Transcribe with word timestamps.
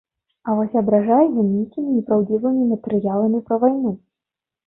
А 0.47 0.53
вось 0.59 0.77
абражае 0.81 1.17
ён 1.41 1.49
нейкімі 1.55 1.89
непраўдзівымі 1.97 2.63
матэрыяламі 2.71 3.39
пра 3.51 3.55
вайну? 3.65 3.91